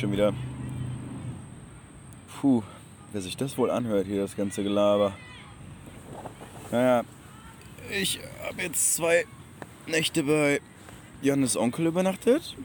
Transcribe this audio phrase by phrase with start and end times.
[0.00, 0.32] schon wieder.
[2.40, 2.62] Puh,
[3.12, 5.12] wer sich das wohl anhört, hier das ganze Gelaber.
[6.70, 7.04] Naja,
[7.90, 9.26] ich habe jetzt zwei
[9.86, 10.62] Nächte bei
[11.20, 12.56] Jannes Onkel übernachtet.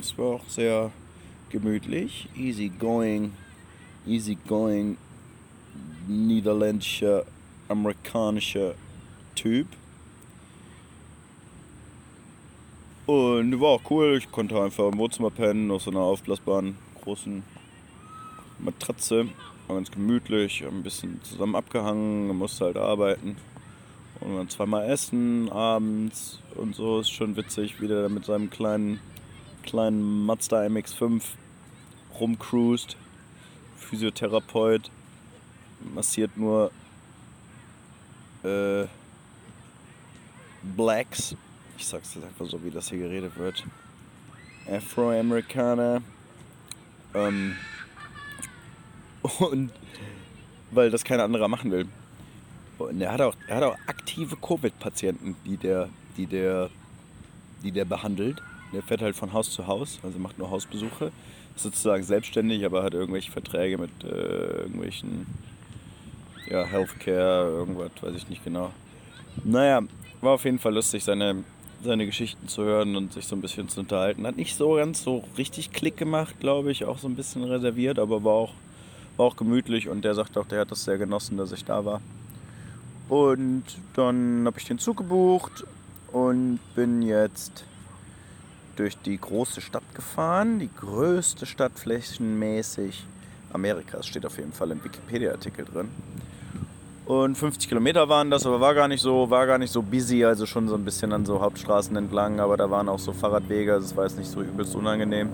[0.00, 0.90] Es war auch sehr
[1.50, 3.34] gemütlich, easy going,
[4.06, 4.96] easy going,
[6.06, 7.26] niederländischer,
[7.68, 8.74] amerikanischer
[9.34, 9.66] Typ.
[13.08, 17.42] Und war auch cool, ich konnte einfach im Wohnzimmer pennen, auf so einer aufblasbaren großen
[18.58, 19.28] Matratze.
[19.66, 23.38] War ganz gemütlich, ein bisschen zusammen abgehangen, musste halt arbeiten.
[24.20, 27.00] Und dann zweimal essen abends und so.
[27.00, 29.00] Ist schon witzig, wie der mit seinem kleinen,
[29.62, 31.22] kleinen Mazda MX5
[32.20, 32.98] rumcruist.
[33.78, 34.90] Physiotherapeut.
[35.94, 36.70] Massiert nur
[38.44, 38.84] äh,
[40.76, 41.34] Blacks.
[41.78, 43.64] Ich sag's jetzt einfach so, wie das hier geredet wird.
[44.70, 46.02] Afroamerikaner.
[47.14, 47.56] Ähm,
[49.38, 49.70] und
[50.70, 51.86] weil das kein anderer machen will.
[52.78, 56.70] Und er hat auch, er hat auch aktive Covid-Patienten, die der, die, der,
[57.62, 58.42] die der behandelt.
[58.72, 61.10] Der fährt halt von Haus zu Haus, also macht nur Hausbesuche.
[61.56, 64.08] Ist sozusagen selbstständig, aber hat irgendwelche Verträge mit äh,
[64.62, 65.26] irgendwelchen
[66.48, 68.72] ja, Healthcare, irgendwas, weiß ich nicht genau.
[69.44, 69.82] Naja,
[70.20, 71.44] war auf jeden Fall lustig, seine,
[71.82, 74.26] seine Geschichten zu hören und sich so ein bisschen zu unterhalten.
[74.26, 77.98] Hat nicht so ganz so richtig Klick gemacht, glaube ich, auch so ein bisschen reserviert,
[77.98, 78.52] aber war auch,
[79.16, 81.84] war auch gemütlich und der sagt auch, der hat das sehr genossen, dass ich da
[81.84, 82.00] war.
[83.08, 85.64] Und dann habe ich den Zug gebucht
[86.12, 87.64] und bin jetzt
[88.76, 90.58] durch die große Stadt gefahren.
[90.58, 93.04] Die größte Stadt flächenmäßig
[93.52, 95.88] Amerikas steht auf jeden Fall im Wikipedia-Artikel drin.
[97.08, 100.26] Und 50 Kilometer waren das, aber war gar nicht so, war gar nicht so busy,
[100.26, 103.72] also schon so ein bisschen an so Hauptstraßen entlang, aber da waren auch so Fahrradwege,
[103.72, 105.30] also es war jetzt nicht so übelst unangenehm.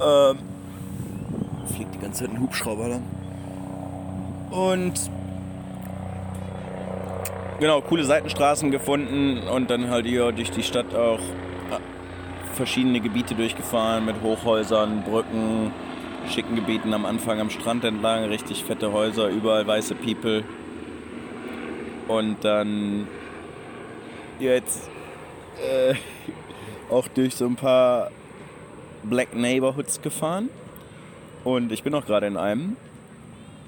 [0.00, 0.38] Ähm,
[1.74, 3.02] fliegt die ganze Zeit ein Hubschrauber lang.
[4.52, 4.92] Und
[7.58, 11.80] genau, coole Seitenstraßen gefunden und dann halt hier durch die Stadt auch äh,
[12.54, 15.72] verschiedene Gebiete durchgefahren mit Hochhäusern, Brücken,
[16.28, 20.44] schicken Gebieten am Anfang am Strand entlang, richtig fette Häuser, überall weiße People.
[22.08, 23.08] Und dann
[24.38, 24.88] jetzt
[25.60, 25.94] äh,
[26.90, 28.10] auch durch so ein paar
[29.02, 30.50] Black Neighborhoods gefahren.
[31.44, 32.76] Und ich bin auch gerade in einem.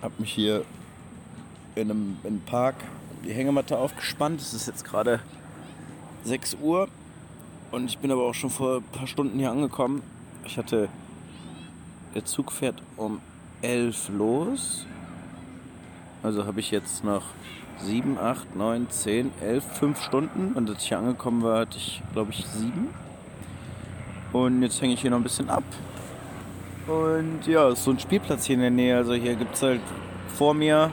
[0.02, 0.64] Hab mich hier
[1.74, 2.76] in einem, in einem Park
[3.24, 4.40] die Hängematte aufgespannt.
[4.40, 5.20] Es ist jetzt gerade
[6.24, 6.88] 6 Uhr.
[7.70, 10.02] Und ich bin aber auch schon vor ein paar Stunden hier angekommen.
[10.44, 10.88] Ich hatte
[12.18, 13.20] der Zug fährt um
[13.62, 14.84] 11 los.
[16.24, 17.22] Also habe ich jetzt noch
[17.80, 20.52] 7, 8, 9, 10, 11, 5 Stunden.
[20.54, 22.88] Und als ich hier angekommen war, hatte ich, glaube ich, 7.
[24.32, 25.62] Und jetzt hänge ich hier noch ein bisschen ab.
[26.88, 28.96] Und ja, ist so ein Spielplatz hier in der Nähe.
[28.96, 29.80] Also hier gibt es halt
[30.34, 30.90] vor mir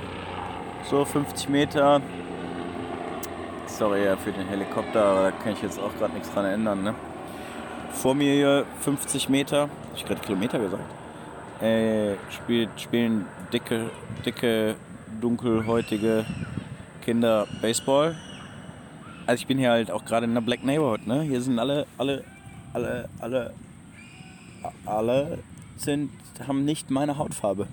[0.92, 2.02] so 50 Meter.
[3.66, 6.84] Sorry für den Helikopter, aber da kann ich jetzt auch gerade nichts dran ändern.
[6.84, 6.94] Ne?
[7.94, 9.62] Vor mir hier 50 Meter.
[9.62, 11.05] Habe ich gerade Kilometer gesagt?
[11.62, 13.90] Äh, spielt, spielen dicke,
[14.26, 14.76] dicke,
[15.22, 16.26] dunkelhäutige
[17.04, 18.16] Kinder Baseball.
[19.26, 21.22] Also ich bin hier halt auch gerade in der Black Neighborhood, ne?
[21.22, 22.24] Hier sind alle, alle,
[22.74, 23.54] alle, alle,
[24.86, 25.40] alle
[25.78, 26.12] sind,
[26.48, 27.68] haben nicht meine Hautfarbe.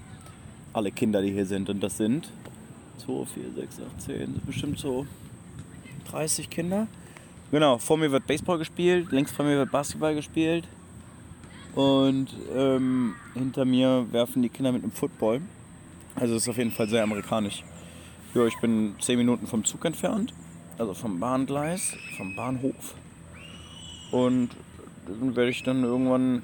[0.73, 1.69] Alle Kinder, die hier sind.
[1.69, 2.31] Und das sind
[3.05, 5.07] 2, 4, 6, 8, 10, bestimmt so
[6.11, 6.87] 30 Kinder.
[7.51, 10.65] Genau, vor mir wird Baseball gespielt, links vor mir wird Basketball gespielt.
[11.75, 15.41] Und ähm, hinter mir werfen die Kinder mit einem Football.
[16.15, 17.65] Also ist auf jeden Fall sehr amerikanisch.
[18.35, 20.33] Ja, ich bin 10 Minuten vom Zug entfernt,
[20.79, 22.95] also vom Bahngleis, vom Bahnhof.
[24.11, 24.51] Und
[25.07, 26.43] dann werde ich dann irgendwann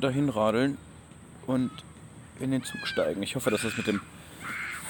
[0.00, 0.78] dahin radeln
[1.46, 1.70] und
[2.40, 3.22] in den Zug steigen.
[3.22, 4.00] Ich hoffe, dass das mit dem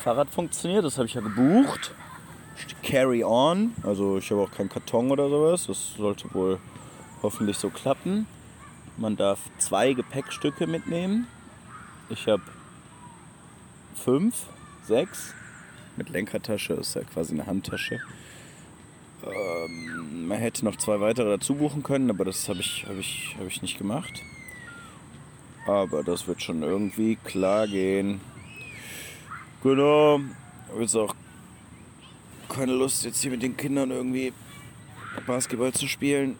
[0.02, 0.84] Fahrrad funktioniert.
[0.84, 1.94] Das habe ich ja gebucht.
[2.82, 3.72] Carry on.
[3.82, 5.66] Also ich habe auch keinen Karton oder sowas.
[5.66, 6.58] Das sollte wohl
[7.22, 8.26] hoffentlich so klappen.
[8.96, 11.26] Man darf zwei Gepäckstücke mitnehmen.
[12.10, 12.42] Ich habe
[13.94, 14.46] fünf,
[14.86, 15.34] sechs.
[15.96, 18.00] Mit Lenkertasche ist ja quasi eine Handtasche.
[19.24, 23.36] Ähm, man hätte noch zwei weitere dazu buchen können, aber das habe ich, hab ich,
[23.38, 24.22] hab ich nicht gemacht.
[25.66, 28.20] Aber das wird schon irgendwie klar gehen.
[29.62, 30.18] Genau.
[30.18, 31.14] Ich habe jetzt auch
[32.48, 34.32] keine Lust, jetzt hier mit den Kindern irgendwie
[35.26, 36.36] Basketball zu spielen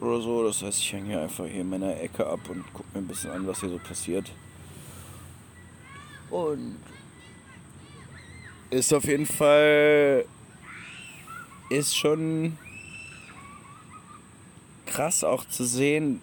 [0.00, 0.44] oder so.
[0.44, 3.08] Das heißt, ich hänge hier einfach hier in meiner Ecke ab und gucke mir ein
[3.08, 4.30] bisschen an, was hier so passiert.
[6.30, 6.76] Und
[8.70, 10.26] ist auf jeden Fall
[11.70, 12.56] ist schon
[14.86, 16.20] krass auch zu sehen,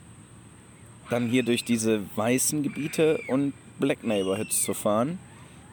[1.10, 5.19] dann hier durch diese weißen Gebiete und Black Neighborhoods zu fahren,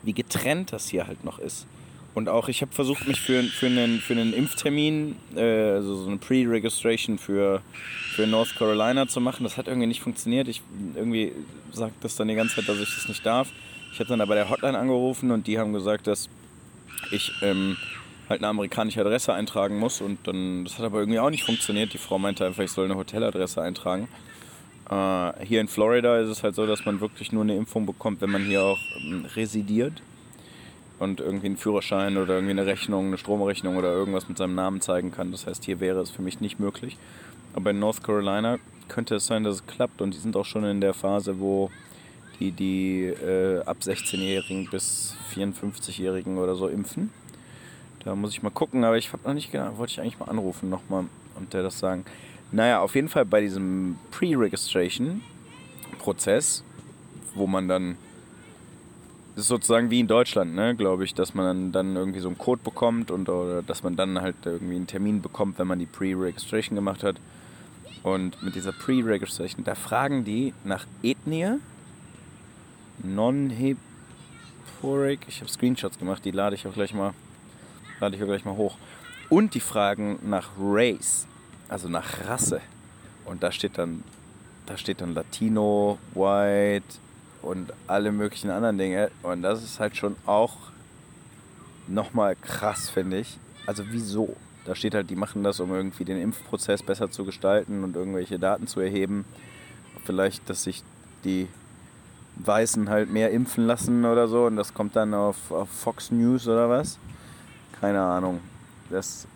[0.02, 1.66] wie getrennt das hier halt noch ist.
[2.14, 6.08] Und auch ich habe versucht, mich für, für, einen, für einen Impftermin, äh, also so
[6.08, 7.62] eine Pre-Registration für,
[8.14, 9.44] für North Carolina zu machen.
[9.44, 10.46] Das hat irgendwie nicht funktioniert.
[10.48, 10.62] Ich
[10.94, 11.32] irgendwie
[11.72, 13.48] sagt das dann die ganze Zeit, dass ich das nicht darf.
[13.92, 16.28] Ich habe dann aber der Hotline angerufen und die haben gesagt, dass
[17.10, 17.76] ich ähm,
[18.28, 20.02] halt eine amerikanische Adresse eintragen muss.
[20.02, 21.94] Und dann, das hat aber irgendwie auch nicht funktioniert.
[21.94, 24.08] Die Frau meinte einfach, ich soll eine Hoteladresse eintragen.
[24.90, 28.20] Äh, hier in Florida ist es halt so, dass man wirklich nur eine Impfung bekommt,
[28.20, 30.02] wenn man hier auch ähm, residiert
[31.02, 34.80] und irgendwie einen Führerschein oder irgendwie eine Rechnung, eine Stromrechnung oder irgendwas mit seinem Namen
[34.80, 35.32] zeigen kann.
[35.32, 36.96] Das heißt, hier wäre es für mich nicht möglich.
[37.54, 38.58] Aber in North Carolina
[38.88, 41.72] könnte es sein, dass es klappt und die sind auch schon in der Phase, wo
[42.38, 47.10] die die äh, ab 16-Jährigen bis 54-Jährigen oder so impfen.
[48.04, 50.28] Da muss ich mal gucken, aber ich habe noch nicht genau, wollte ich eigentlich mal
[50.28, 52.04] anrufen nochmal und der das sagen.
[52.52, 56.64] Naja, auf jeden Fall bei diesem Pre-Registration-Prozess,
[57.34, 57.96] wo man dann
[59.36, 62.60] ist sozusagen wie in Deutschland, ne, glaube ich, dass man dann irgendwie so einen Code
[62.62, 66.76] bekommt und oder dass man dann halt irgendwie einen Termin bekommt, wenn man die Pre-Registration
[66.76, 67.16] gemacht hat.
[68.02, 71.58] Und mit dieser Pre-Registration, da fragen die nach Ethnie,
[73.02, 73.78] Non-Heporic,
[75.28, 77.14] ich habe Screenshots gemacht, die lade ich auch gleich mal,
[78.00, 78.76] lade ich auch gleich mal hoch.
[79.28, 81.26] Und die fragen nach Race,
[81.68, 82.60] also nach Rasse.
[83.24, 84.04] Und da steht dann,
[84.66, 86.98] da steht dann Latino, White,
[87.42, 89.10] und alle möglichen anderen Dinge.
[89.22, 90.56] Und das ist halt schon auch
[91.88, 93.38] nochmal krass, finde ich.
[93.66, 94.36] Also wieso?
[94.64, 98.38] Da steht halt, die machen das, um irgendwie den Impfprozess besser zu gestalten und irgendwelche
[98.38, 99.24] Daten zu erheben.
[100.04, 100.82] Vielleicht, dass sich
[101.24, 101.48] die
[102.36, 106.46] Weißen halt mehr impfen lassen oder so und das kommt dann auf, auf Fox News
[106.48, 106.98] oder was.
[107.80, 108.40] Keine Ahnung.
[108.88, 109.26] Das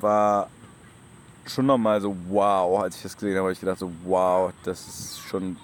[0.00, 0.48] war
[1.46, 4.86] schon nochmal so wow, als ich das gesehen habe, habe ich gedacht so wow, das
[4.86, 5.56] ist schon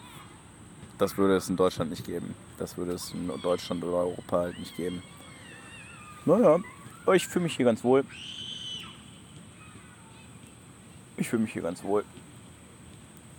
[0.99, 2.35] das würde es in Deutschland nicht geben.
[2.59, 5.03] Das würde es in Deutschland oder Europa halt nicht geben.
[6.25, 6.59] Naja,
[7.15, 8.05] ich fühle mich hier ganz wohl.
[11.17, 12.05] Ich fühle mich hier ganz wohl.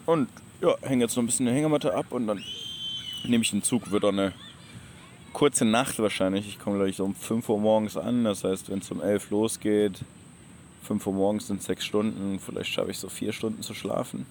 [0.05, 0.27] Und
[0.61, 2.43] ja, hänge jetzt noch ein bisschen eine Hängematte ab und dann
[3.25, 3.91] nehme ich den Zug.
[3.91, 4.33] Wird auch eine
[5.33, 6.47] kurze Nacht wahrscheinlich.
[6.47, 8.23] Ich komme gleich um 5 Uhr morgens an.
[8.23, 10.03] Das heißt, wenn es um 11 Uhr losgeht,
[10.83, 12.39] 5 Uhr morgens sind 6 Stunden.
[12.39, 14.25] Vielleicht schaffe ich so 4 Stunden zu schlafen.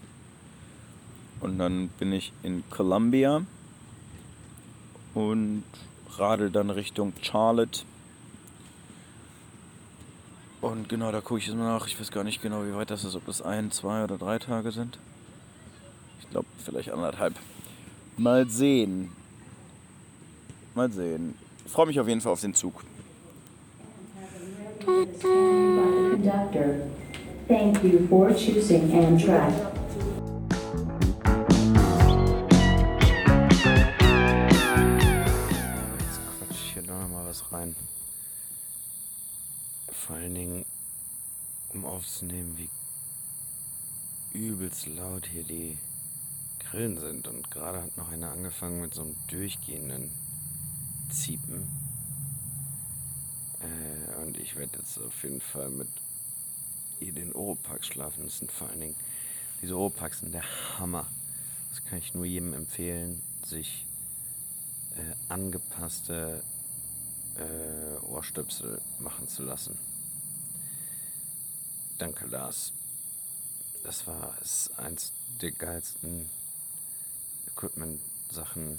[1.40, 3.42] Und dann bin ich in Columbia
[5.14, 5.64] und
[6.16, 7.82] radel dann Richtung Charlotte.
[10.60, 11.86] Und genau, da gucke ich jetzt mal nach.
[11.86, 14.38] Ich weiß gar nicht genau, wie weit das ist, ob das ein, zwei oder drei
[14.38, 14.98] Tage sind.
[16.20, 17.34] Ich glaube, vielleicht anderthalb.
[18.16, 19.12] Mal sehen.
[20.74, 21.34] Mal sehen.
[21.64, 22.82] Ich freue mich auf jeden Fall auf den Zug.
[27.46, 29.77] Thank you for choosing Amtrak.
[37.58, 37.76] Rein.
[39.90, 40.64] Vor allen Dingen,
[41.70, 42.70] um aufzunehmen, wie
[44.38, 45.78] übelst laut hier die
[46.60, 47.26] Grillen sind.
[47.28, 50.10] Und gerade hat noch einer angefangen mit so einem durchgehenden
[51.10, 51.68] Ziepen.
[53.60, 55.88] Äh, und ich werde jetzt auf jeden Fall mit
[57.00, 58.24] ihr den Oropax schlafen.
[58.24, 58.96] Das sind vor allen Dingen,
[59.62, 60.44] diese Oropax sind der
[60.78, 61.06] Hammer.
[61.70, 63.84] Das kann ich nur jedem empfehlen, sich
[64.96, 66.42] äh, angepasste
[67.38, 69.78] äh, Ohrstöpsel machen zu lassen.
[71.98, 72.72] Danke, Lars.
[73.84, 76.28] Das war ist eins der geilsten
[77.48, 78.78] Equipment-Sachen,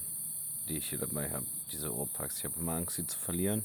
[0.68, 1.46] die ich hier dabei habe.
[1.72, 2.38] Diese Ohrpacks.
[2.38, 3.64] Ich habe immer Angst, sie zu verlieren.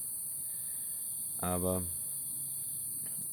[1.39, 1.83] Aber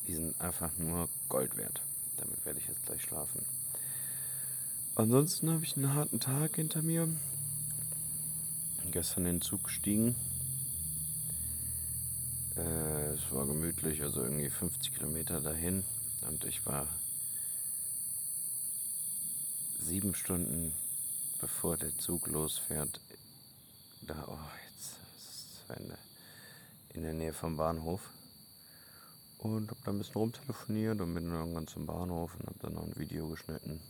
[0.08, 1.82] die sind einfach nur Gold wert.
[2.18, 3.46] Damit werde ich jetzt gleich schlafen.
[4.96, 7.08] Ansonsten habe ich einen harten Tag hinter mir.
[8.92, 10.16] Gestern in den Zug gestiegen
[12.58, 15.84] äh, es war gemütlich, also irgendwie 50 Kilometer dahin.
[16.28, 16.88] Und ich war
[19.80, 20.74] sieben Stunden
[21.40, 23.00] bevor der Zug losfährt,
[24.02, 24.38] da, oh,
[24.70, 25.98] jetzt ist es Ende,
[26.94, 28.02] in der Nähe vom Bahnhof.
[29.40, 32.76] Und hab da ein bisschen rumtelefoniert und bin dann irgendwann zum Bahnhof und hab dann
[32.76, 33.82] noch ein Video geschnitten.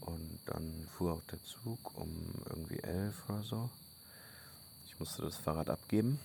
[0.00, 2.08] Und dann fuhr auch der Zug um
[2.48, 3.70] irgendwie elf oder so.
[4.86, 6.18] Ich musste das Fahrrad abgeben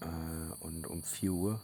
[0.00, 1.60] äh, und um 4 Uhr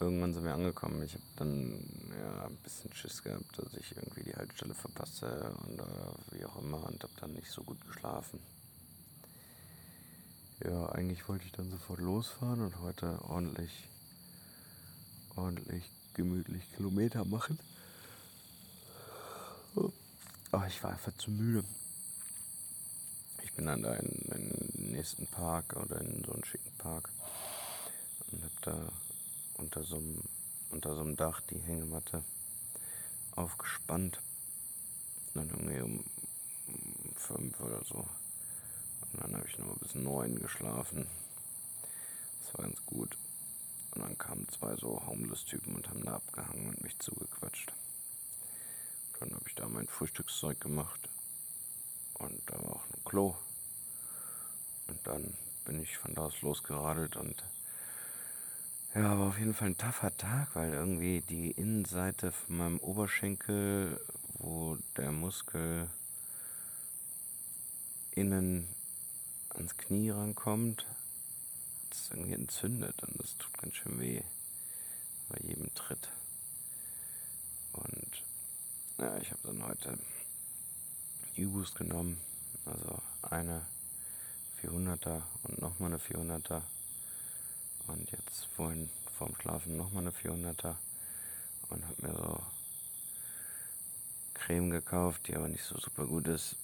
[0.00, 1.02] irgendwann sind wir angekommen.
[1.02, 1.84] Ich habe dann
[2.20, 6.56] ja, ein bisschen Schiss gehabt, dass ich irgendwie die Haltestelle verpasse und äh, wie auch
[6.56, 8.38] immer und habe dann nicht so gut geschlafen.
[10.64, 13.88] Ja, eigentlich wollte ich dann sofort losfahren und heute ordentlich,
[15.36, 15.84] ordentlich
[16.14, 17.58] gemütlich Kilometer machen.
[19.76, 19.92] oh,
[20.66, 21.64] ich war einfach zu müde.
[23.44, 27.10] Ich bin dann da in, in den nächsten Park oder in so einen schicken Park
[28.30, 28.88] und hab da
[29.54, 30.22] unter so einem,
[30.70, 32.22] unter so einem Dach die Hängematte
[33.32, 34.20] aufgespannt.
[35.34, 36.04] Und dann irgendwie um,
[37.16, 38.06] fünf oder so.
[39.12, 41.06] Und dann habe ich noch bis neun geschlafen.
[42.40, 43.16] Das war ganz gut.
[43.94, 47.72] Und dann kamen zwei so Homeless-Typen und haben da abgehangen und mich zugequatscht.
[49.18, 51.08] Dann habe ich da mein Frühstückszeug gemacht.
[52.14, 53.36] Und da war auch ein Klo.
[54.86, 55.36] Und dann
[55.68, 57.44] bin ich von da aus losgeradelt und
[58.94, 64.00] ja, war auf jeden Fall ein taffer Tag, weil irgendwie die Innenseite von meinem Oberschenkel,
[64.38, 65.90] wo der Muskel
[68.12, 68.66] innen
[69.50, 70.86] ans Knie rankommt,
[71.90, 74.22] ist irgendwie entzündet und das tut ganz schön weh
[75.28, 76.08] bei jedem Tritt.
[77.72, 78.22] Und
[78.96, 79.98] ja, ich habe dann heute
[81.36, 82.18] U-Boost genommen,
[82.64, 83.66] also eine
[84.62, 86.62] 400er und nochmal eine 400er
[87.86, 90.76] und jetzt vorhin vorm Schlafen nochmal eine 400er
[91.70, 92.42] und habe mir so
[94.34, 96.56] Creme gekauft, die aber nicht so super gut ist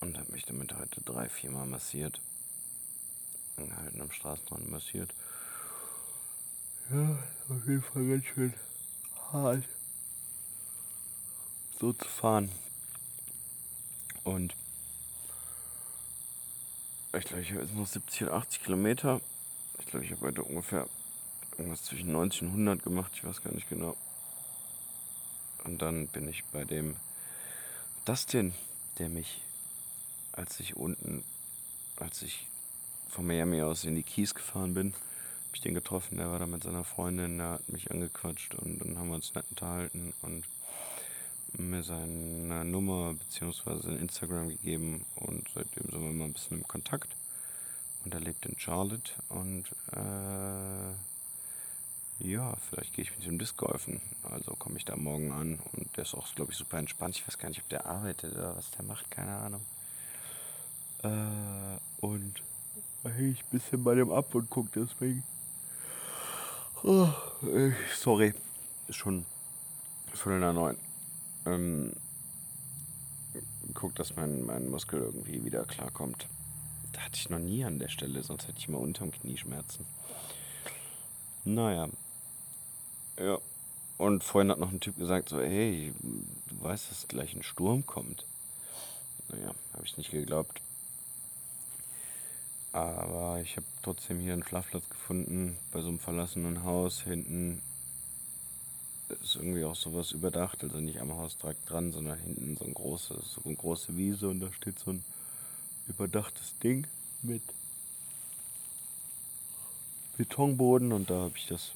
[0.00, 2.20] und habe mich damit heute drei, viermal massiert.
[3.56, 5.14] Angehalten am Straßenrand massiert.
[6.90, 7.18] Ja,
[7.48, 8.54] auf jeden Fall ganz schön
[9.32, 9.64] hart.
[11.78, 12.50] So zu fahren.
[14.24, 14.54] Und
[17.18, 19.20] ich glaube, ich habe jetzt noch 70 oder 80 Kilometer.
[19.78, 20.86] Ich glaube, ich habe heute ungefähr
[21.58, 23.12] irgendwas zwischen 90 und 100 gemacht.
[23.14, 23.96] Ich weiß gar nicht genau.
[25.64, 26.96] Und dann bin ich bei dem
[28.04, 28.54] Dustin,
[28.98, 29.40] der mich
[30.36, 31.24] als ich unten,
[31.96, 32.46] als ich
[33.08, 36.18] von Miami aus in die Keys gefahren bin, habe ich den getroffen.
[36.18, 39.34] Der war da mit seiner Freundin, der hat mich angequatscht und dann haben wir uns
[39.34, 40.44] nett unterhalten und
[41.52, 43.94] mir seine Nummer bzw.
[43.96, 47.14] Instagram gegeben und seitdem sind wir immer ein bisschen im Kontakt.
[48.04, 50.92] Und er lebt in Charlotte und äh,
[52.18, 54.00] ja, vielleicht gehe ich mit ihm Disc golfen.
[54.22, 57.16] Also komme ich da morgen an und der ist auch, glaube ich, super entspannt.
[57.16, 59.62] Ich weiß gar nicht, ob der arbeitet oder was der macht, keine Ahnung.
[61.02, 62.42] Äh, und
[63.02, 65.22] hänge ich ein bisschen bei dem ab und gucke deswegen.
[66.82, 67.08] Oh,
[67.96, 68.34] sorry,
[68.88, 69.24] ist schon
[70.12, 70.76] Viertel nach neun.
[71.46, 71.92] Ähm,
[73.74, 76.26] guck, dass mein, mein Muskel irgendwie wieder klarkommt.
[76.92, 79.86] Da hatte ich noch nie an der Stelle, sonst hätte ich mal unterm Knie Schmerzen.
[81.44, 81.88] Naja.
[83.18, 83.38] Ja.
[83.98, 87.86] Und vorhin hat noch ein Typ gesagt, so, hey, du weißt, dass gleich ein Sturm
[87.86, 88.26] kommt.
[89.28, 90.60] Naja, habe ich nicht geglaubt.
[92.72, 97.00] Aber ich habe trotzdem hier einen Schlafplatz gefunden bei so einem verlassenen Haus.
[97.00, 97.62] Hinten
[99.08, 102.74] ist irgendwie auch sowas überdacht, also nicht am Haus direkt dran, sondern hinten so ein
[102.74, 105.04] großes, so eine große Wiese und da steht so ein
[105.88, 106.86] überdachtes Ding
[107.22, 107.42] mit
[110.16, 111.72] Betonboden und da habe ich das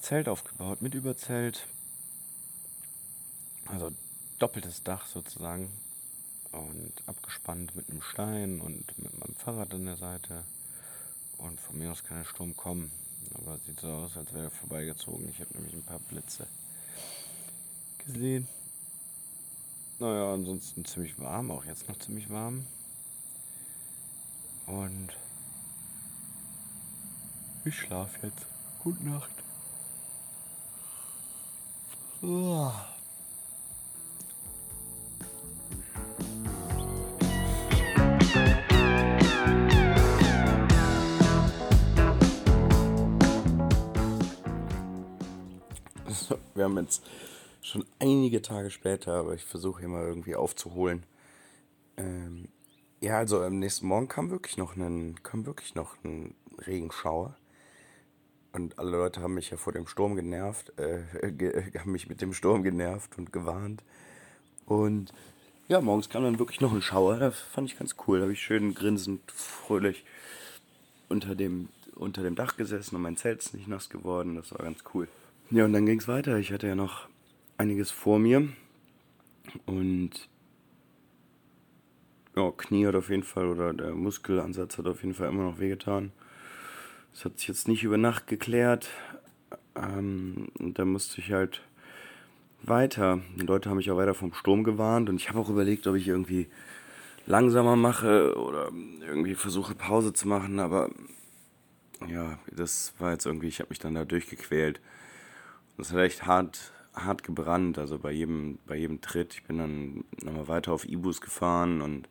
[0.00, 1.66] Zelt aufgebaut mit Überzelt.
[3.66, 3.90] Also
[4.38, 5.70] doppeltes Dach sozusagen
[6.52, 10.44] und abgespannt mit einem Stein und mit meinem Fahrrad an der Seite.
[11.38, 12.90] Und von mir aus kann der Sturm kommen.
[13.34, 15.28] Aber sieht so aus, als wäre er vorbeigezogen.
[15.28, 16.46] Ich habe nämlich ein paar Blitze
[17.98, 18.48] gesehen.
[19.98, 22.66] Naja, ansonsten ziemlich warm, auch jetzt noch ziemlich warm.
[24.66, 25.10] Und
[27.64, 28.46] ich schlafe jetzt.
[28.82, 29.30] Gute Nacht.
[32.22, 32.72] Oh.
[46.54, 47.04] Wir haben jetzt
[47.62, 51.04] schon einige Tage später, aber ich versuche hier mal irgendwie aufzuholen.
[51.96, 52.48] Ähm,
[53.00, 56.34] ja, also am nächsten Morgen kam wirklich noch ein, kam wirklich noch ein
[56.66, 57.36] Regenschauer.
[58.52, 62.20] Und alle Leute haben mich ja vor dem Sturm genervt, äh, ge haben mich mit
[62.20, 63.82] dem Sturm genervt und gewarnt.
[64.66, 65.12] Und
[65.66, 67.18] ja, morgens kam dann wirklich noch ein Schauer.
[67.18, 68.18] Das fand ich ganz cool.
[68.18, 70.04] Da habe ich schön grinsend, fröhlich
[71.08, 74.36] unter dem, unter dem Dach gesessen und mein Zelt ist nicht nass geworden.
[74.36, 75.08] Das war ganz cool.
[75.50, 76.38] Ja, und dann ging es weiter.
[76.38, 77.08] Ich hatte ja noch
[77.58, 78.48] einiges vor mir.
[79.66, 80.28] Und
[82.34, 85.60] ja, Knie hat auf jeden Fall oder der Muskelansatz hat auf jeden Fall immer noch
[85.60, 86.12] wehgetan.
[87.12, 88.88] Das hat sich jetzt nicht über Nacht geklärt.
[89.76, 91.62] Ähm, und da musste ich halt
[92.62, 93.20] weiter.
[93.36, 95.94] Die Leute haben mich auch weiter vom Sturm gewarnt und ich habe auch überlegt, ob
[95.96, 96.48] ich irgendwie
[97.26, 98.70] langsamer mache oder
[99.06, 100.90] irgendwie versuche Pause zu machen, aber
[102.06, 104.80] ja, das war jetzt irgendwie, ich habe mich dann da durchgequält.
[105.76, 109.34] Das hat echt hart, hart gebrannt, also bei jedem, bei jedem Tritt.
[109.34, 112.08] Ich bin dann nochmal weiter auf Ibus gefahren und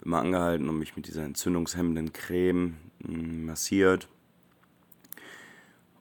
[0.00, 4.08] bin mal angehalten und mich mit dieser entzündungshemmenden Creme mm, massiert.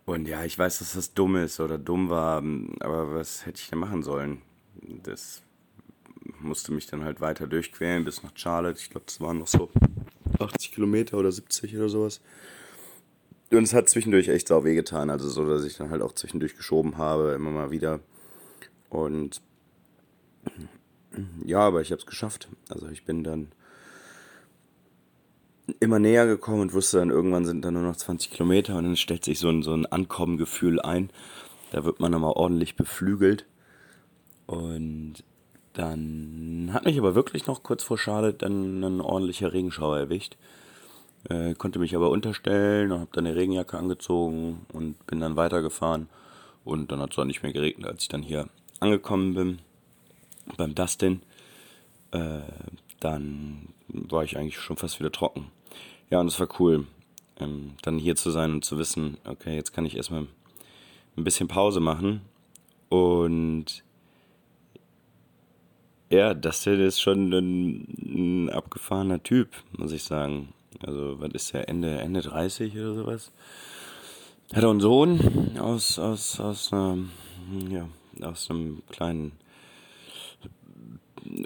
[0.06, 2.38] Und ja, ich weiß, dass das dumm ist oder dumm war,
[2.80, 4.42] aber was hätte ich denn machen sollen?
[5.04, 5.42] Das
[6.40, 8.80] musste mich dann halt weiter durchquälen bis nach Charlotte.
[8.80, 9.70] Ich glaube, das waren noch so
[10.40, 12.22] 80 Kilometer oder 70 oder sowas.
[13.52, 15.10] Und es hat zwischendurch echt sau wehgetan.
[15.10, 18.00] Also so, dass ich dann halt auch zwischendurch geschoben habe, immer mal wieder.
[18.90, 19.42] Und
[21.46, 22.50] ja, aber ich habe es geschafft.
[22.70, 23.52] Also ich bin dann
[25.80, 28.96] immer näher gekommen und wusste dann, irgendwann sind da nur noch 20 Kilometer und dann
[28.98, 31.10] stellt sich so ein, so ein Ankommengefühl ein.
[31.72, 33.46] Da wird man nochmal ordentlich beflügelt.
[34.46, 35.24] Und
[35.74, 40.38] dann hat mich aber wirklich noch kurz vor Charlotte dann ein ordentlicher Regenschauer erwischt.
[41.30, 46.08] Äh, konnte mich aber unterstellen und habe dann eine Regenjacke angezogen und bin dann weitergefahren.
[46.64, 48.48] Und dann hat es auch nicht mehr geregnet, als ich dann hier
[48.80, 49.60] angekommen bin
[50.56, 51.22] beim Dustin.
[52.12, 52.42] Äh,
[53.00, 55.48] dann war ich eigentlich schon fast wieder trocken.
[56.10, 56.88] Ja, und es war cool,
[57.40, 60.28] ähm, dann hier zu sein und zu wissen, okay, jetzt kann ich erstmal
[61.18, 62.22] ein bisschen Pause machen.
[62.90, 63.84] Und
[66.10, 70.54] ja, Dustin ist schon ein, ein abgefahrener Typ, muss ich sagen.
[70.86, 73.32] Also, was ist der, Ende, Ende 30 oder sowas?
[74.54, 76.98] Hat auch einen Sohn aus, aus, aus, einer,
[77.70, 77.88] ja,
[78.22, 79.34] aus einem kleinen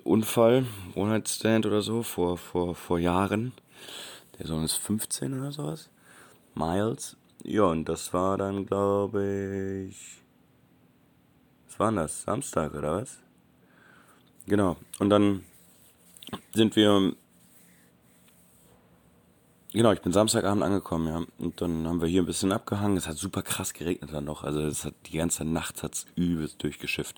[0.04, 3.54] Unfall, One-Night-Stand oder so, vor, vor, vor Jahren.
[4.38, 5.90] Der Sohn ist 15 oder sowas.
[6.54, 7.18] Miles.
[7.44, 10.22] Ja, und das war dann, glaube ich.
[11.68, 12.22] Was war das?
[12.24, 13.18] Samstag oder was?
[14.46, 14.78] Genau.
[15.00, 15.44] Und dann
[16.54, 17.14] sind wir
[19.74, 21.24] Genau, ich bin Samstagabend angekommen, ja.
[21.38, 22.98] Und dann haben wir hier ein bisschen abgehangen.
[22.98, 24.44] Es hat super krass geregnet dann noch.
[24.44, 27.16] Also es hat die ganze Nacht hat's übelst durchgeschifft.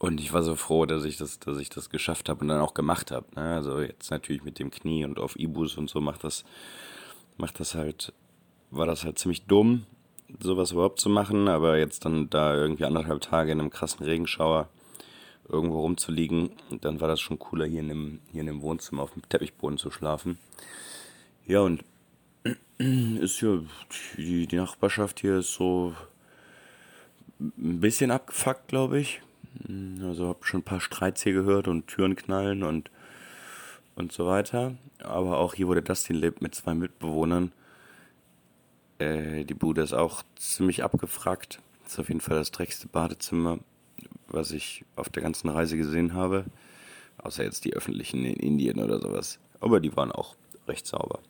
[0.00, 2.60] Und ich war so froh, dass ich das, dass ich das geschafft habe und dann
[2.60, 3.26] auch gemacht habe.
[3.36, 3.54] Ne?
[3.54, 6.44] Also jetzt natürlich mit dem Knie und auf Ibus und so macht das,
[7.36, 8.12] macht das halt,
[8.72, 9.86] war das halt ziemlich dumm,
[10.40, 11.46] sowas überhaupt zu machen.
[11.46, 14.68] Aber jetzt dann da irgendwie anderthalb Tage in einem krassen Regenschauer
[15.48, 19.12] irgendwo rumzuliegen, dann war das schon cooler, hier in dem, hier in dem Wohnzimmer auf
[19.12, 20.38] dem Teppichboden zu schlafen.
[21.46, 21.84] Ja, und
[22.78, 23.58] ist ja,
[24.16, 25.94] die, die Nachbarschaft hier ist so
[27.40, 29.20] ein bisschen abgefuckt, glaube ich.
[30.02, 32.90] Also habe schon ein paar Streits hier gehört und Türen knallen und,
[33.96, 34.76] und so weiter.
[35.00, 37.52] Aber auch hier, wo der Dustin lebt, mit zwei Mitbewohnern.
[38.98, 41.60] Äh, die Bude ist auch ziemlich abgefragt.
[41.86, 43.58] Ist auf jeden Fall das dreckigste Badezimmer,
[44.28, 46.44] was ich auf der ganzen Reise gesehen habe.
[47.18, 49.38] Außer jetzt die öffentlichen in Indien oder sowas.
[49.60, 50.36] Aber die waren auch
[50.68, 51.20] recht sauber.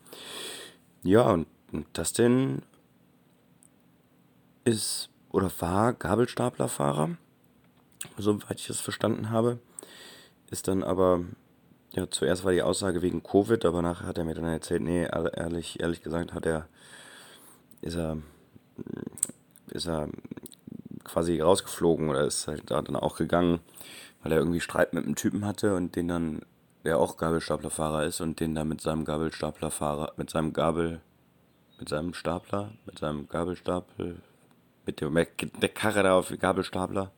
[1.02, 1.46] Ja, und
[1.92, 2.62] das denn
[4.64, 7.16] ist oder war Gabelstaplerfahrer,
[8.18, 9.58] soweit ich es verstanden habe.
[10.50, 11.24] Ist dann aber,
[11.94, 15.04] ja, zuerst war die Aussage wegen Covid, aber nachher hat er mir dann erzählt, nee,
[15.04, 16.68] ehrlich, ehrlich gesagt hat er,
[17.80, 18.18] ist er,
[19.70, 20.08] ist er
[21.04, 23.60] quasi rausgeflogen oder ist halt da dann auch gegangen,
[24.22, 26.42] weil er irgendwie Streit mit einem Typen hatte und den dann
[26.84, 31.00] der auch Gabelstaplerfahrer ist und den da mit seinem Gabelstaplerfahrer, mit seinem Gabel,
[31.78, 34.16] mit seinem Stapler, mit seinem Gabelstapel,
[34.86, 37.10] mit der, der Karre da auf Gabelstapler,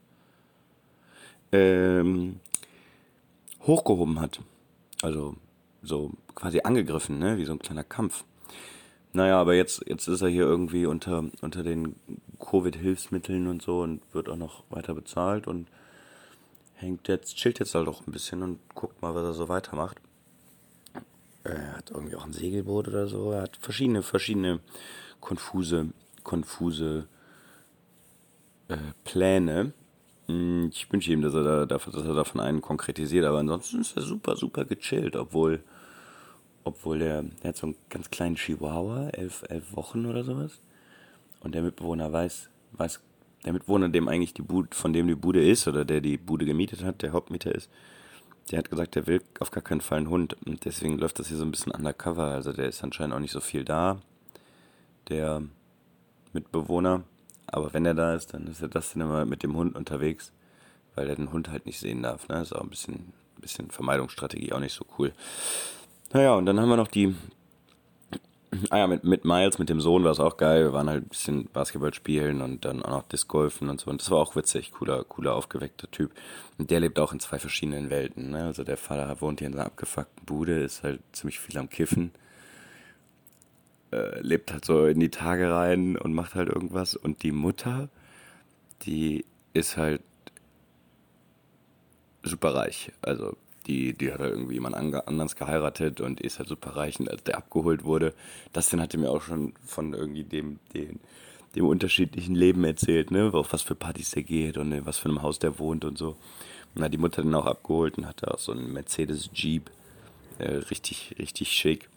[1.53, 2.41] ähm,
[3.63, 4.41] hochgehoben hat.
[5.03, 5.37] Also
[5.83, 7.39] so quasi angegriffen, ne?
[7.39, 8.25] wie so ein kleiner Kampf.
[9.13, 11.95] Naja, aber jetzt, jetzt ist er hier irgendwie unter, unter den
[12.41, 15.69] Covid-Hilfsmitteln und so und wird auch noch weiter bezahlt und
[16.75, 20.01] hängt jetzt, chillt jetzt halt auch ein bisschen und guckt mal, was er so weitermacht.
[21.45, 23.33] Er hat irgendwie auch ein Segelboot oder so.
[23.33, 24.61] Er hat verschiedene, verschiedene
[25.21, 25.91] konfuse,
[26.23, 27.07] konfuse
[28.69, 29.73] äh, Pläne.
[30.27, 33.97] Hm, ich wünsche ihm, dass er, da, dass er davon einen konkretisiert, aber ansonsten ist
[33.97, 35.63] er super, super gechillt, obwohl,
[36.65, 40.61] obwohl der, der hat so einen ganz kleinen Chihuahua, elf, elf Wochen oder sowas.
[41.41, 43.01] Und der Mitbewohner weiß, weiß
[43.45, 46.45] der Mitwohner, dem eigentlich die Bude, von dem die Bude ist oder der die Bude
[46.45, 47.71] gemietet hat, der Hauptmieter ist,
[48.51, 50.37] der hat gesagt, der will auf gar keinen Fall einen Hund.
[50.47, 52.25] Und deswegen läuft das hier so ein bisschen undercover.
[52.25, 53.99] Also der ist anscheinend auch nicht so viel da,
[55.09, 55.43] der
[56.33, 57.05] Mitbewohner.
[57.47, 60.33] Aber wenn er da ist, dann ist er das dann immer mit dem Hund unterwegs,
[60.95, 62.29] weil er den Hund halt nicht sehen darf.
[62.29, 62.41] Ne?
[62.43, 65.13] Ist auch ein bisschen, ein bisschen Vermeidungsstrategie, auch nicht so cool.
[66.13, 67.15] Naja, und dann haben wir noch die
[68.71, 70.65] Ah ja, mit, mit Miles, mit dem Sohn war es auch geil.
[70.65, 73.91] Wir waren halt ein bisschen Basketball spielen und dann auch noch Disc golfen und so.
[73.91, 76.13] Und das war auch witzig, cooler, cooler, aufgeweckter Typ.
[76.59, 78.31] Und der lebt auch in zwei verschiedenen Welten.
[78.31, 78.45] Ne?
[78.45, 82.13] Also der Vater wohnt hier in einer abgefuckten Bude, ist halt ziemlich viel am Kiffen.
[83.93, 86.97] Äh, lebt halt so in die Tage rein und macht halt irgendwas.
[86.97, 87.89] Und die Mutter,
[88.83, 90.03] die ist halt
[92.23, 92.93] super reich.
[93.03, 96.99] Also die, die hat halt irgendwie jemand anders geheiratet und ist halt super reich.
[97.09, 98.15] Als der abgeholt wurde,
[98.53, 101.01] das dann hatte mir auch schon von irgendwie dem, dem,
[101.55, 103.31] dem unterschiedlichen Leben erzählt, ne?
[103.33, 105.99] Auf was für Partys der geht und in was für einem Haus der wohnt und
[105.99, 106.17] so.
[106.75, 109.71] Und hat die Mutter dann auch abgeholt und hatte auch so einen Mercedes Jeep.
[110.39, 111.89] Äh, richtig, richtig schick.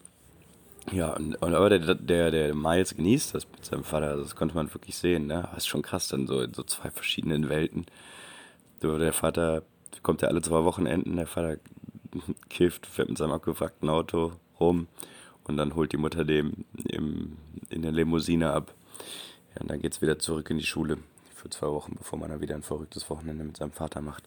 [0.92, 4.54] Ja, und, und aber der, der, der Miles genießt das mit seinem Vater, das konnte
[4.54, 5.48] man wirklich sehen, ne?
[5.50, 7.86] Das ist schon krass, dann so in so zwei verschiedenen Welten.
[8.80, 9.64] Der Vater
[10.02, 11.58] kommt ja alle zwei Wochenenden, der Vater
[12.48, 14.88] kifft, fährt mit seinem abgewrackten Auto rum
[15.44, 17.36] und dann holt die Mutter dem im,
[17.70, 18.74] in der Limousine ab.
[19.54, 20.98] Ja, und dann geht's wieder zurück in die Schule
[21.34, 24.24] für zwei Wochen, bevor man dann wieder ein verrücktes Wochenende mit seinem Vater macht.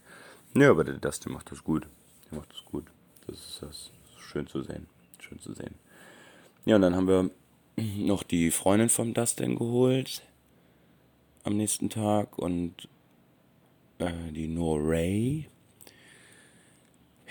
[0.56, 1.88] Ja, aber der Dustin macht das gut.
[2.30, 2.86] Der macht das gut.
[3.28, 4.88] Das ist, das schön zu sehen.
[5.20, 5.76] Schön zu sehen.
[6.66, 7.30] Ja, und dann haben wir
[7.98, 10.24] noch die Freundin vom Dustin geholt
[11.44, 12.88] am nächsten Tag und
[14.02, 15.48] äh, die No Ray.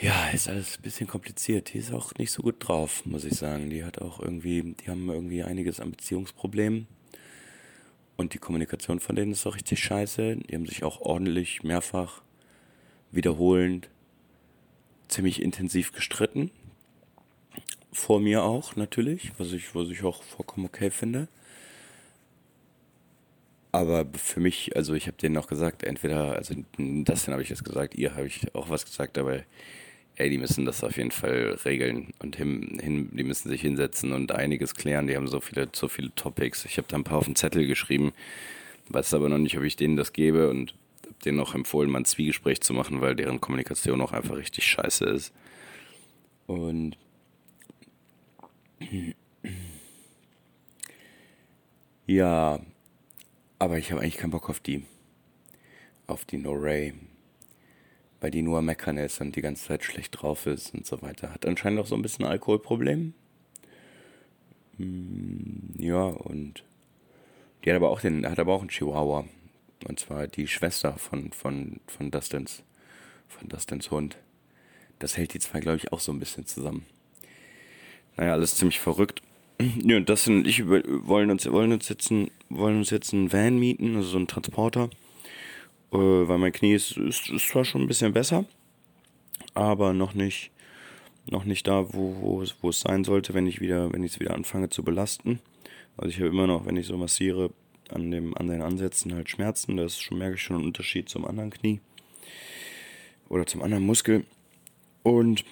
[0.00, 1.74] Ja, ist alles ein bisschen kompliziert.
[1.74, 3.68] Die ist auch nicht so gut drauf, muss ich sagen.
[3.68, 6.86] Die hat auch irgendwie, die haben irgendwie einiges an Beziehungsproblemen.
[8.16, 10.36] Und die Kommunikation von denen ist auch richtig scheiße.
[10.36, 12.22] Die haben sich auch ordentlich mehrfach
[13.10, 13.90] wiederholend
[15.08, 16.50] ziemlich intensiv gestritten.
[17.92, 21.28] Vor mir auch, natürlich, was ich, was ich auch vollkommen okay finde.
[23.72, 27.64] Aber für mich, also ich habe denen auch gesagt, entweder, also das habe ich jetzt
[27.64, 29.40] gesagt, ihr habe ich auch was gesagt, aber
[30.16, 34.12] ey, die müssen das auf jeden Fall regeln und hin, hin, die müssen sich hinsetzen
[34.12, 35.06] und einiges klären.
[35.06, 36.64] Die haben so viele, so viele Topics.
[36.64, 38.12] Ich habe da ein paar auf den Zettel geschrieben,
[38.88, 40.74] weiß aber noch nicht, ob ich denen das gebe und
[41.24, 45.04] denen auch empfohlen, mal ein Zwiegespräch zu machen, weil deren Kommunikation auch einfach richtig scheiße
[45.04, 45.32] ist.
[46.46, 46.96] Und
[52.06, 52.60] ja,
[53.60, 54.84] aber ich habe eigentlich keinen Bock auf die.
[56.08, 56.94] Auf die No Ray.
[58.20, 61.32] Weil die nur meckern ist und die ganze Zeit schlecht drauf ist und so weiter.
[61.32, 63.14] Hat anscheinend auch so ein bisschen Alkoholproblem.
[64.78, 66.64] Hm, ja, und
[67.62, 69.26] die hat aber auch den, hat aber auch einen Chihuahua.
[69.86, 72.62] Und zwar die Schwester von, von, von Dustins,
[73.28, 74.16] von Dustins Hund.
[74.98, 76.86] Das hält die zwei, glaube ich, auch so ein bisschen zusammen.
[78.16, 79.22] Naja, alles ziemlich verrückt.
[79.60, 83.58] Ja, Dustin und ich wollen uns, wollen uns jetzt ein, wollen uns jetzt einen Van
[83.58, 84.88] mieten, also so einen Transporter.
[85.92, 88.46] Äh, weil mein Knie ist, ist, ist zwar schon ein bisschen besser,
[89.54, 90.50] aber noch nicht,
[91.30, 94.20] noch nicht da, wo, wo, wo es sein sollte, wenn ich wieder, wenn ich es
[94.20, 95.40] wieder anfange zu belasten.
[95.96, 97.50] Also ich habe immer noch, wenn ich so massiere,
[97.92, 99.76] an, dem, an den Ansätzen halt Schmerzen.
[99.76, 101.80] Das ist schon, merke ich schon einen Unterschied zum anderen Knie.
[103.28, 104.24] Oder zum anderen Muskel.
[105.02, 105.44] Und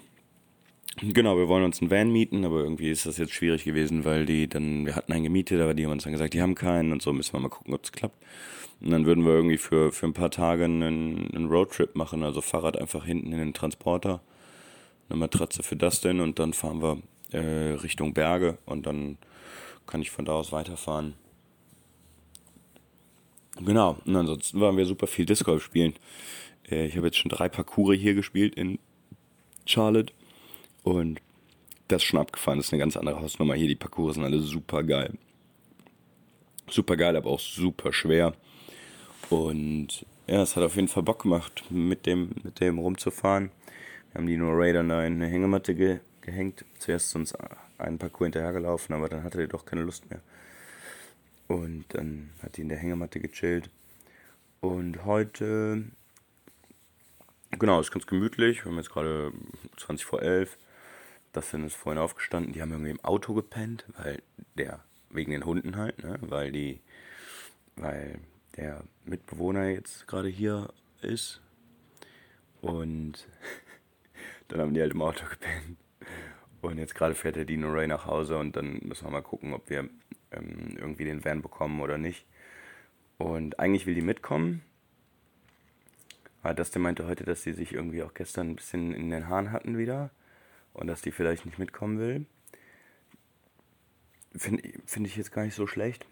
[1.02, 4.26] genau, wir wollen uns einen Van mieten, aber irgendwie ist das jetzt schwierig gewesen, weil
[4.26, 6.92] die dann, wir hatten einen gemietet, aber die haben uns dann gesagt, die haben keinen
[6.92, 8.22] und so müssen wir mal gucken, ob es klappt.
[8.80, 12.40] Und dann würden wir irgendwie für, für ein paar Tage einen, einen Roadtrip machen, also
[12.40, 14.20] Fahrrad einfach hinten in den Transporter,
[15.08, 16.98] eine Matratze für das denn und dann fahren wir
[17.32, 19.18] äh, Richtung Berge und dann
[19.86, 21.14] kann ich von da aus weiterfahren.
[23.60, 25.94] Genau, und ansonsten waren wir super viel Disc Golf spielen.
[26.70, 28.78] Äh, ich habe jetzt schon drei Parcours hier gespielt in
[29.66, 30.12] Charlotte
[30.82, 31.20] und
[31.88, 32.58] das ist schon abgefahren.
[32.58, 33.68] Das ist eine ganz andere Hausnummer hier.
[33.68, 35.14] Die Parcours sind alle super geil.
[36.70, 38.34] Super geil, aber auch super schwer.
[39.30, 43.50] Und ja, es hat auf jeden Fall Bock gemacht, mit dem, mit dem rumzufahren.
[44.12, 46.66] Wir haben die nur Raider in eine Hängematte ge gehängt.
[46.78, 47.34] Zuerst uns
[47.78, 50.20] einen Parcours hinterhergelaufen, aber dann hatte er doch keine Lust mehr.
[51.46, 53.70] Und dann hat die in der Hängematte gechillt.
[54.60, 55.84] Und heute,
[57.58, 58.64] genau, ist ganz gemütlich.
[58.64, 59.32] Wir haben jetzt gerade
[59.78, 60.58] 20 vor 11.
[61.32, 62.52] Das sind ist vorhin aufgestanden.
[62.52, 64.22] Die haben irgendwie im Auto gepennt, weil
[64.56, 66.18] der, wegen den Hunden halt, ne?
[66.20, 66.80] Weil die,
[67.76, 68.18] weil
[68.56, 71.40] der Mitbewohner jetzt gerade hier ist.
[72.60, 73.28] Und
[74.48, 75.76] dann haben die halt im Auto gepennt.
[76.60, 79.52] Und jetzt gerade fährt der Dino Ray nach Hause und dann müssen wir mal gucken,
[79.52, 79.88] ob wir
[80.32, 82.26] ähm, irgendwie den Van bekommen oder nicht.
[83.16, 84.62] Und eigentlich will die mitkommen.
[86.42, 89.52] Aber Dustin meinte heute, dass sie sich irgendwie auch gestern ein bisschen in den Haaren
[89.52, 90.10] hatten wieder
[90.78, 92.26] und dass die vielleicht nicht mitkommen will.
[94.36, 96.06] Finde find ich jetzt gar nicht so schlecht.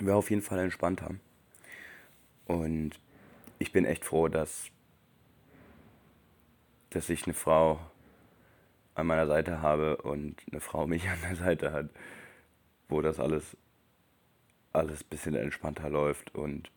[0.00, 1.14] Wäre auf jeden Fall entspannter.
[2.46, 3.00] Und
[3.58, 4.70] ich bin echt froh, dass,
[6.90, 7.80] dass ich eine Frau
[8.94, 11.90] an meiner Seite habe und eine Frau mich an der Seite hat
[12.88, 13.56] wo das alles,
[14.72, 16.70] alles ein bisschen entspannter läuft und,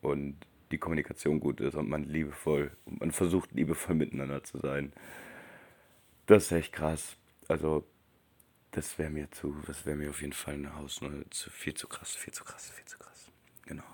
[0.00, 0.36] und
[0.70, 4.92] die Kommunikation gut ist und man liebevoll, und man versucht liebevoll miteinander zu sein.
[6.26, 7.16] Das ist echt krass.
[7.48, 7.84] Also,
[8.70, 11.88] das wäre mir zu, das wäre mir auf jeden Fall eine Hausnummer zu, viel zu
[11.88, 13.30] krass, viel zu krass, viel zu krass.
[13.66, 13.84] Genau.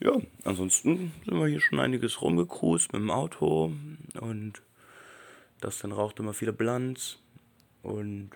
[0.00, 0.12] ja,
[0.44, 3.72] ansonsten sind wir hier schon einiges rumgecruised mit dem Auto
[4.20, 4.62] und
[5.60, 7.18] das dann raucht immer viele Blunts
[7.82, 8.30] und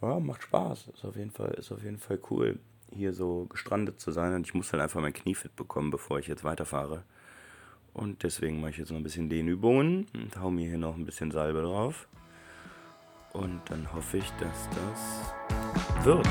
[0.00, 0.88] ja, macht Spaß.
[0.94, 2.58] Ist auf jeden Fall, ist auf jeden Fall cool,
[2.92, 6.18] hier so gestrandet zu sein und ich muss halt einfach mein Knie fit bekommen, bevor
[6.18, 7.04] ich jetzt weiterfahre.
[7.92, 11.04] Und deswegen mache ich jetzt noch ein bisschen Dehnübungen und hau mir hier noch ein
[11.04, 12.08] bisschen Salbe drauf.
[13.32, 16.28] Und dann hoffe ich, dass das wird.